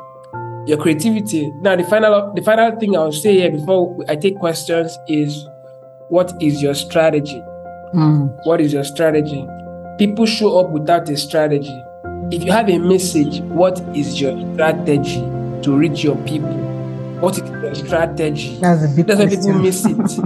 [0.66, 1.50] your creativity.
[1.62, 5.46] Now, the final the final thing I'll say here before I take questions is
[6.10, 7.40] what is your strategy?
[7.94, 8.36] Mm.
[8.44, 9.46] What is your strategy?
[9.96, 11.84] People show up without a strategy.
[12.32, 15.20] If you have a message, what is your strategy
[15.62, 16.52] to reach your people?
[17.20, 18.56] What is your strategy?
[18.56, 20.24] That's a big That's why people miss it.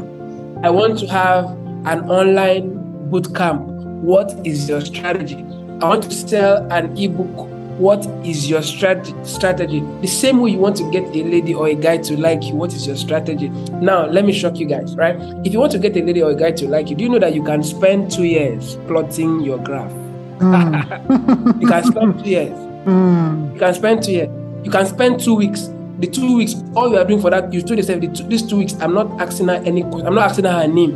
[0.65, 1.51] I want to have
[1.85, 3.67] an online boot camp.
[3.67, 5.45] What is your strategy?
[5.83, 9.81] I want to sell an ebook what is your strat- strategy?
[10.01, 12.55] The same way you want to get a lady or a guy to like you,
[12.55, 13.49] what is your strategy?
[13.49, 15.17] Now, let me shock you guys, right?
[15.45, 17.11] If you want to get a lady or a guy to like you, do you
[17.11, 19.91] know that you can spend two years plotting your graph?
[20.39, 21.61] Mm.
[21.61, 22.59] you can spend two years.
[22.85, 23.55] Mm.
[23.55, 24.29] You can spend two years.
[24.63, 25.71] You can spend two weeks.
[26.01, 28.59] The two weeks, all you are doing for that, you told yourself, two, these two
[28.59, 30.93] weeks, I'm not asking her any, I'm not asking her her name.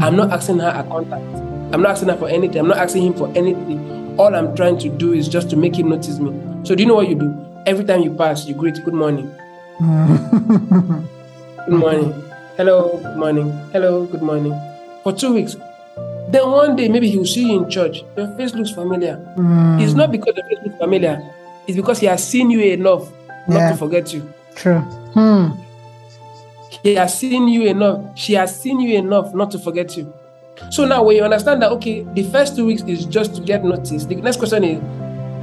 [0.00, 1.24] I'm not asking her a contact.
[1.74, 2.58] I'm not asking her for anything.
[2.58, 5.76] I'm not asking him for anything all I'm trying to do is just to make
[5.76, 6.30] him notice me.
[6.64, 7.34] So do you know what you do?
[7.66, 9.30] Every time you pass, you greet good morning.
[9.80, 12.12] good morning.
[12.56, 13.50] Hello, good morning.
[13.72, 14.52] Hello, good morning.
[15.02, 15.56] For two weeks.
[16.28, 18.04] Then one day maybe he will see you in church.
[18.16, 19.16] Your face looks familiar.
[19.36, 19.82] Mm.
[19.82, 21.22] It's not because your face looks familiar.
[21.66, 23.10] It's because he has seen you enough
[23.48, 23.70] not yeah.
[23.72, 24.32] to forget you.
[24.54, 24.80] True.
[25.14, 25.50] Hmm.
[26.82, 28.18] He has seen you enough.
[28.18, 30.12] She has seen you enough not to forget you.
[30.70, 33.64] So now, when you understand that, okay, the first two weeks is just to get
[33.64, 34.80] noticed, the next question is,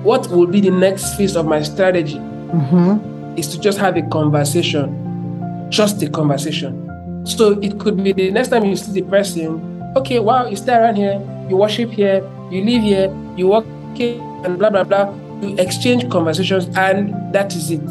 [0.04, 2.18] what will be the next phase of my strategy?
[2.18, 3.38] Mm-hmm.
[3.38, 5.70] Is to just have a conversation.
[5.70, 6.86] just a conversation.
[7.26, 10.74] So it could be the next time you see the person, okay, wow, you stay
[10.74, 15.14] around here, you worship here, you live here, you work here, and blah blah blah.
[15.42, 17.86] You exchange conversations, and that is it.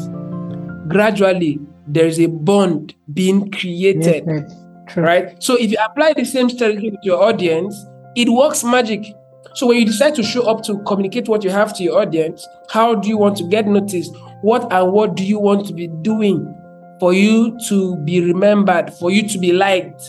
[0.88, 4.24] Gradually, there is a bond being created.
[4.26, 4.52] Yes,
[4.88, 5.02] True.
[5.02, 5.42] Right?
[5.42, 9.14] So if you apply the same strategy with your audience, it works magic.
[9.54, 12.46] So when you decide to show up to communicate what you have to your audience,
[12.70, 14.14] how do you want to get noticed?
[14.42, 16.54] What and what do you want to be doing
[17.00, 20.02] for you to be remembered, for you to be liked,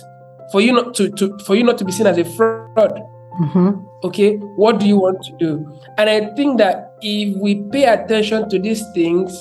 [0.52, 3.02] for you not to, to for you not to be seen as a fraud?
[3.42, 3.86] Mm-hmm.
[4.04, 5.80] Okay, what do you want to do?
[5.98, 9.32] And I think that if we pay attention to these things,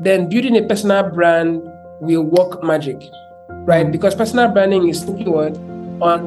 [0.00, 1.62] then building a personal brand
[2.00, 3.02] will work magic,
[3.66, 3.90] right?
[3.90, 5.56] Because personal branding is simply what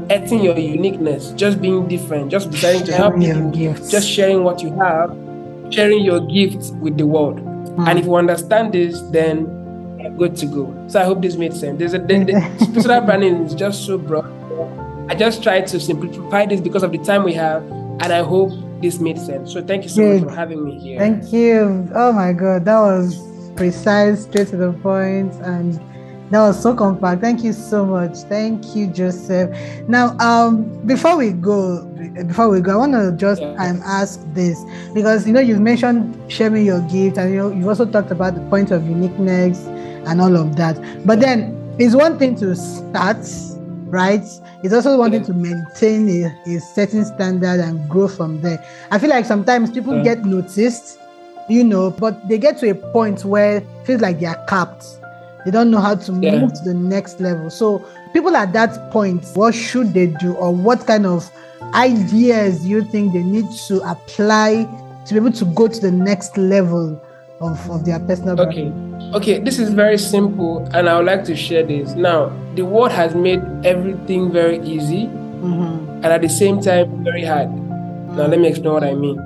[0.10, 3.92] acting your uniqueness, just being different, just deciding to help people, gifts.
[3.92, 5.10] just sharing what you have,
[5.70, 7.40] sharing your gifts with the world.
[7.40, 7.88] Hmm.
[7.88, 10.86] And if you understand this, then you're good to go.
[10.88, 11.80] So I hope this made sense.
[11.80, 14.32] There's a the, the personal branding is just so broad.
[15.10, 18.52] I just tried to simplify this because of the time we have, and I hope
[18.82, 19.52] this made sense.
[19.52, 21.00] So thank you so much for having me here.
[21.00, 21.90] Thank you.
[21.94, 23.20] Oh my God, that was
[23.56, 25.80] precise, straight to the point, and
[26.32, 27.22] that was so compact.
[27.22, 28.18] Thank you so much.
[28.30, 29.50] Thank you, Joseph.
[29.88, 31.84] Now, um, before we go,
[32.28, 33.56] before we go, I want to just Yeah.
[33.64, 37.68] um, ask this because you know you've mentioned sharing your gift, and you know you've
[37.68, 39.66] also talked about the point of uniqueness
[40.08, 40.80] and all of that.
[41.06, 43.18] But then it's one thing to start,
[43.88, 44.24] right?
[44.64, 45.28] It's also one thing Yeah.
[45.28, 48.64] to maintain a, a certain standard and grow from there.
[48.92, 50.04] I feel like sometimes people Yeah.
[50.04, 50.98] get noticed,
[51.50, 54.86] you know, but they get to a point where it feels like they are capped.
[55.46, 56.40] They don't know how to Yeah.
[56.42, 57.50] move to the next level.
[57.50, 61.30] So people at that point, what should they do, or what kind of
[61.76, 64.68] ideas do you think they need to apply
[65.06, 67.00] to be able to go to the next level
[67.42, 68.50] of, of their personal brand?
[68.52, 68.72] Okay.
[69.14, 71.94] Okay, this is very simple, and I would like to share this.
[71.94, 75.08] Now, the world has made everything very easy
[75.44, 75.88] Mhm.
[76.04, 77.50] and at the same time very hard.
[78.18, 79.20] Now, let me explain what I mean.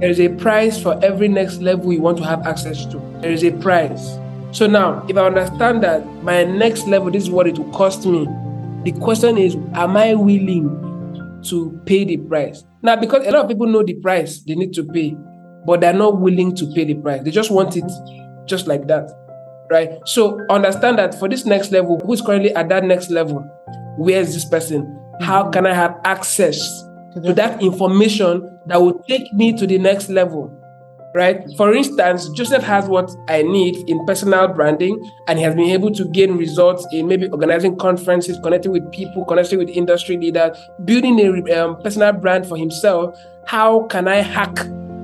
[0.00, 3.00] There is a price for every next level you want to have access to.
[3.20, 4.18] There is a price.
[4.56, 8.06] So now, if I understand that my next level, this is what it will cost
[8.06, 8.26] me,
[8.84, 12.64] the question is, am I willing to pay the price?
[12.80, 15.14] Now, because a lot of people know the price they need to pay,
[15.66, 17.22] but they're not willing to pay the price.
[17.22, 17.84] They just want it
[18.46, 19.10] just like that.
[19.70, 19.90] Right?
[20.06, 23.40] So understand that for this next level, who's currently at that next level?
[23.98, 24.86] Where is this person?
[25.20, 25.50] How mm-hmm.
[25.50, 26.66] can I have access
[27.22, 30.50] to that information that will take me to the next level?
[31.14, 31.44] Right?
[31.56, 35.90] For instance, Joseph has what I need in personal branding, and he has been able
[35.92, 41.18] to gain results in maybe organizing conferences, connecting with people, connecting with industry leaders, building
[41.20, 43.18] a um, personal brand for himself.
[43.46, 44.56] How can I hack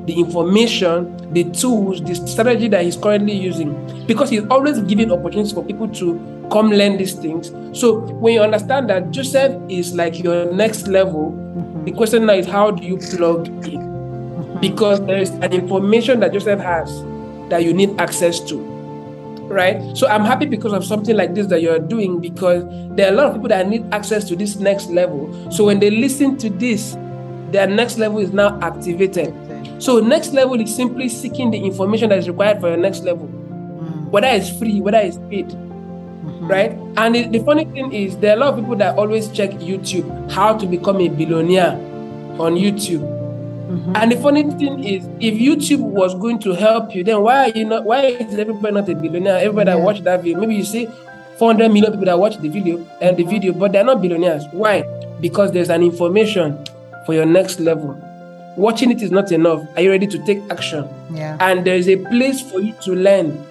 [0.05, 3.73] the information, the tools, the strategy that he's currently using?
[4.07, 7.53] Because he's always giving opportunities for people to come learn these things.
[7.79, 11.31] So when you understand that Joseph is like your next level,
[11.85, 13.92] the question now is how do you plug in?
[14.63, 17.03] Because there is an information that Joseph has
[17.51, 18.57] that you need access to.
[19.49, 19.95] Right?
[19.95, 22.65] So I'm happy because of something like this that you're doing because
[22.97, 25.51] there are a lot of people that need access to this next level.
[25.51, 26.97] So when they listen to this,
[27.51, 29.35] their next level is now activated.
[29.83, 33.27] So next level is simply seeking the information that is required for your next level,
[33.27, 35.53] whether it's free, whether it's paid,
[36.41, 36.73] right?
[36.97, 39.51] And the, the funny thing is, there are a lot of people that always check
[39.51, 41.73] YouTube how to become a billionaire
[42.41, 43.22] on YouTube.
[43.73, 43.97] Mm-hmm.
[43.97, 47.49] And the funny thing is, if YouTube was going to help you, then why are
[47.49, 47.85] you not?
[47.85, 49.39] Why is everybody not a billionaire?
[49.39, 50.89] Everybody that watched that video, maybe you see
[51.39, 54.45] 400 million people that watch the video and the video, but they're not billionaires.
[54.53, 54.83] Why?
[55.21, 56.63] Because there's an information
[57.07, 57.99] for your next level.
[58.59, 59.67] Watching it is not enough.
[59.77, 60.87] Are you ready to take action?
[61.11, 61.37] Yeah.
[61.41, 63.43] and there is a place for you to learn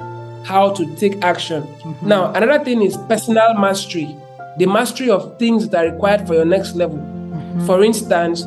[0.43, 1.63] how to take action.
[1.63, 2.07] Mm-hmm.
[2.07, 4.15] Now, another thing is personal mastery,
[4.57, 6.97] the mastery of things that are required for your next level.
[6.97, 7.65] Mm-hmm.
[7.65, 8.45] For instance,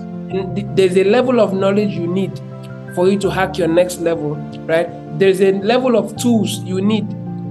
[0.76, 2.40] there's a level of knowledge you need
[2.94, 4.88] for you to hack your next level, right?
[5.18, 7.06] There's a level of tools you need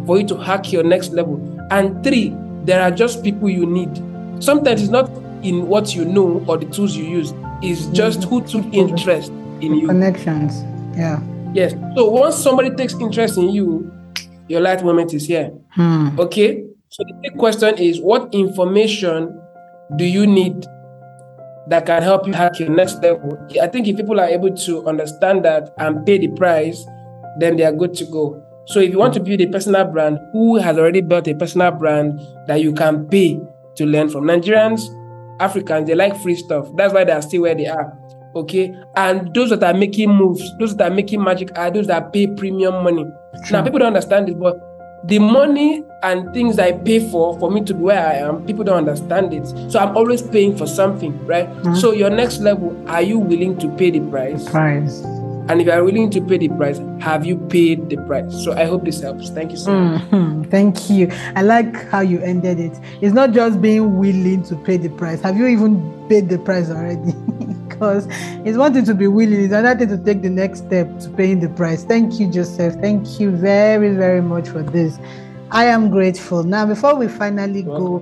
[0.06, 1.40] for you to hack your next level.
[1.72, 3.96] And three, there are just people you need.
[4.44, 5.10] Sometimes it's not
[5.44, 9.76] in what you know or the tools you use, it's just who took interest in
[9.76, 9.88] you.
[9.88, 10.64] Connections.
[10.98, 11.22] Yeah.
[11.54, 11.74] Yes.
[11.96, 13.92] So once somebody takes interest in you,
[14.48, 15.52] your light moment is here.
[15.72, 16.20] Hmm.
[16.20, 16.64] Okay.
[16.90, 19.40] So the big question is what information
[19.96, 20.66] do you need
[21.68, 23.38] that can help you hack your next level?
[23.62, 26.86] I think if people are able to understand that and pay the price,
[27.40, 28.44] then they are good to go.
[28.66, 31.72] So if you want to build a personal brand, who has already built a personal
[31.72, 33.40] brand that you can pay
[33.76, 34.24] to learn from?
[34.24, 34.82] Nigerians,
[35.40, 36.68] Africans, they like free stuff.
[36.76, 37.98] That's why they are still where they are.
[38.36, 38.74] Okay.
[38.96, 42.28] And those that are making moves, those that are making magic are those that pay
[42.28, 43.06] premium money.
[43.52, 44.58] Now people don't understand this, but
[45.06, 48.64] the money and things I pay for for me to be where I am, people
[48.64, 49.46] don't understand it.
[49.72, 51.48] So I'm always paying for something, right?
[51.48, 51.76] Mm-hmm.
[51.76, 54.48] So your next level, are you willing to pay the price?
[54.50, 55.04] Price.
[55.50, 58.34] And if you are willing to pay the price, have you paid the price?
[58.44, 59.30] So I hope this helps.
[59.30, 60.02] Thank you so much.
[60.10, 60.50] Mhm.
[60.50, 61.12] Thank you.
[61.36, 62.80] I like how you ended it.
[63.02, 65.22] It's not just being willing to pay the price.
[65.22, 67.12] Have you even paid the price already?
[67.68, 68.08] because
[68.46, 71.10] it's one thing to be willing, it's another thing to take the next step to
[71.10, 71.84] paying the price.
[71.84, 72.76] Thank you, Joseph.
[72.76, 74.98] Thank you very, very much for this.
[75.52, 76.44] I am grateful.
[76.44, 78.00] Now, before we finally go,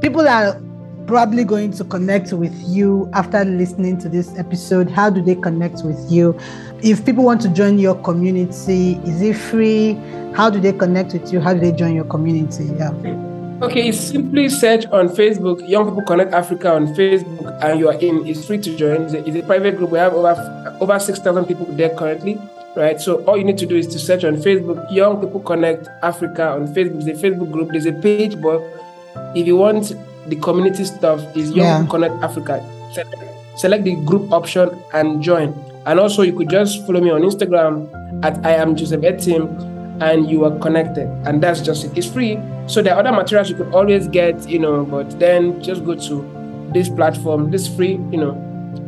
[0.00, 0.60] people are
[1.06, 4.90] probably going to connect with you after listening to this episode.
[4.90, 6.38] How do they connect with you?
[6.82, 9.94] If people want to join your community, is it free?
[10.34, 11.40] How do they connect with you?
[11.40, 12.64] How do they join your community?
[12.64, 12.92] Yeah.
[13.62, 18.26] Okay, simply search on Facebook, Young People Connect Africa on Facebook, and you are in.
[18.26, 19.02] It's free to join.
[19.02, 19.90] It's a, it's a private group.
[19.90, 22.38] We have over over six thousand people there currently,
[22.76, 23.00] right?
[23.00, 26.50] So all you need to do is to search on Facebook, Young People Connect Africa
[26.50, 27.02] on Facebook.
[27.02, 27.70] There's a Facebook group.
[27.70, 28.60] There's a page, but
[29.34, 29.96] if you want
[30.28, 31.86] the community stuff, is Young Yeah.
[31.90, 32.62] Connect Africa.
[32.92, 33.14] Select,
[33.56, 35.54] select the group option and join.
[35.86, 37.88] And also, you could just follow me on Instagram
[38.24, 39.46] at I am Joseph Etim,
[40.02, 41.06] and you are connected.
[41.26, 41.96] And that's just it.
[41.96, 42.38] It's free.
[42.66, 45.94] So there are other materials you could always get, you know, but then just go
[45.94, 48.32] to this platform, this free, you know,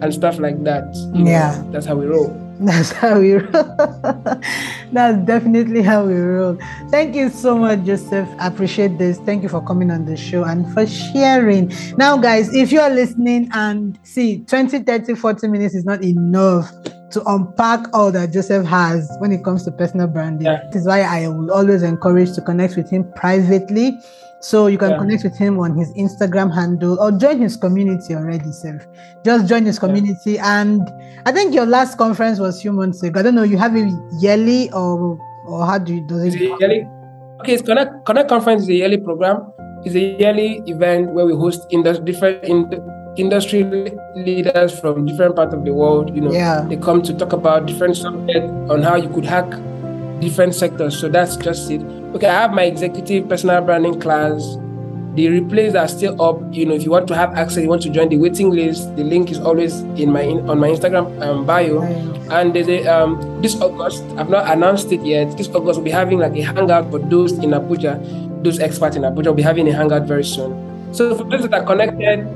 [0.02, 0.92] and stuff like that.
[1.14, 1.30] you know.
[1.30, 1.62] Yeah.
[1.70, 2.47] that's how we roll.
[2.60, 3.52] That's how we roll.
[4.92, 6.58] That's definitely how we roll.
[6.90, 8.28] Thank you so much, Joseph.
[8.40, 9.18] I appreciate this.
[9.18, 11.72] Thank you for coming on the show and for sharing.
[11.96, 16.72] Now, guys, if you're listening and see 20, 30, 40 minutes is not enough
[17.10, 20.46] to unpack all that Joseph has when it comes to personal branding.
[20.46, 20.64] Yeah.
[20.72, 23.96] This is why I will always encourage to connect with him privately.
[24.40, 24.98] So you can Yeah.
[24.98, 28.86] connect with him on his Instagram handle or join his community already, Seth.
[29.24, 30.38] Just join his community.
[30.38, 30.82] And
[31.26, 33.18] I think your last conference was a few months ago.
[33.18, 33.88] I don't know, you have it
[34.20, 36.86] yearly or or how do you It's it yearly,
[37.40, 39.42] okay, it's Connect, Connect Conference is a yearly program.
[39.84, 42.68] It's a yearly event where we host indus- different in,
[43.16, 43.64] industry
[44.14, 46.14] leaders from different parts of the world.
[46.14, 46.66] You know, Yeah.
[46.68, 49.50] they come to talk about different subjects on how you could hack
[50.20, 50.96] different sectors.
[50.98, 51.80] So that's just it.
[52.14, 54.56] Okay, I have my executive personal branding class.
[55.14, 56.40] The replays are still up.
[56.52, 58.94] You know, if you want to have access, you want to join the waiting list.
[58.96, 61.82] The link is always in my in, on my Instagram um, bio.
[62.30, 65.36] And there's a um this August, I've not announced it yet.
[65.36, 67.98] This August we'll be having like a hangout for those in Abuja,
[68.44, 70.54] those experts in Abuja We'll be having a hangout very soon.
[70.94, 72.26] So for those that are connected,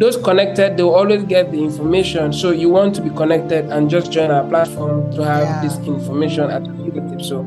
[0.00, 2.32] those connected, they'll always get the information.
[2.32, 5.62] So you want to be connected and just join our platform to have Yeah.
[5.62, 7.28] this information at your fingertips.
[7.28, 7.44] So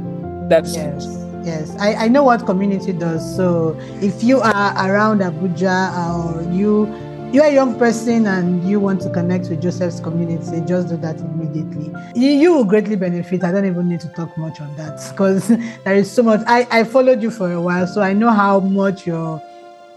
[0.47, 1.07] that's Yes,
[1.45, 1.75] yes.
[1.79, 3.35] I, I know what community does.
[3.35, 6.85] So if you are around Abuja or you
[7.31, 11.19] you're a young person and you want to connect with Joseph's community, just do that
[11.19, 11.93] immediately.
[12.15, 13.43] You, you will greatly benefit.
[13.43, 15.47] I don't even need to talk much on that because
[15.83, 16.41] there is so much.
[16.47, 19.41] I, I followed you for a while, so I know how much your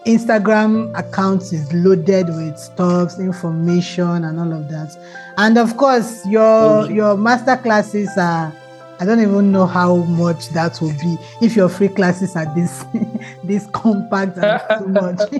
[0.04, 4.96] Instagram account is loaded with stuff, information, and all of that.
[5.36, 8.52] And of course, your your master classes are
[9.00, 12.84] I don't even know how much that will be if your free classes are this
[13.44, 15.18] this compact and so much.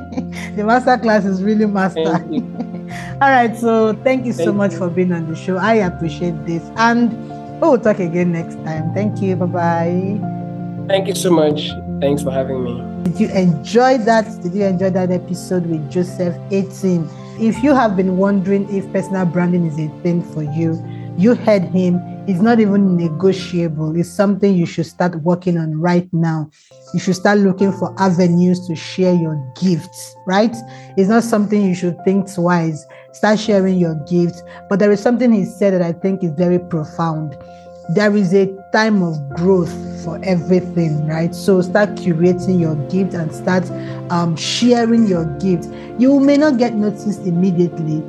[0.57, 2.01] the master class is really master.
[3.21, 4.79] All right, so thank you so Thank much you.
[4.79, 5.57] for being on the show.
[5.57, 7.13] I appreciate this, and
[7.61, 8.95] we will talk again next time.
[8.95, 9.35] Thank you.
[9.35, 10.87] Bye bye.
[10.87, 11.71] Thank you so much.
[12.01, 13.11] Thanks for having me.
[13.11, 14.41] Did you enjoy that?
[14.41, 17.11] Did you enjoy that episode with Joseph Etim?
[17.41, 20.83] If you have been wondering if personal branding is a thing for you,
[21.19, 22.01] you heard him.
[22.29, 23.97] It's not even negotiable.
[23.99, 26.51] It's something you should start working on right now.
[26.93, 30.55] You should start looking for avenues to share your gifts, right?
[30.99, 32.85] It's not something you should think twice.
[33.15, 34.43] Start sharing your gifts.
[34.69, 37.35] But there is something he said that I think is very profound
[37.91, 39.73] there is a time of growth
[40.05, 41.35] for everything, right?
[41.35, 43.65] So start curating your gift and start
[44.11, 45.69] um, sharing your gift.
[45.99, 48.03] You may not get noticed immediately,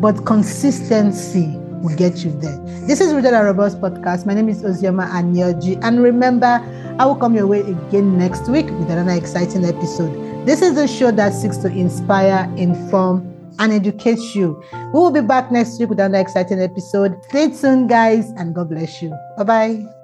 [0.00, 2.56] but consistency will get you there.
[2.86, 4.24] This is Rooted and Podcast.
[4.24, 5.78] My name is Ozioma Anioji.
[5.82, 6.60] And remember,
[6.98, 10.46] I will come your way again next week with another exciting episode.
[10.46, 14.62] This is the show that seeks to inspire, inform, and educate you.
[14.72, 17.16] We will be back next week with another exciting episode.
[17.28, 19.10] Stay tuned, guys, and God bless you.
[19.36, 20.01] Bye bye.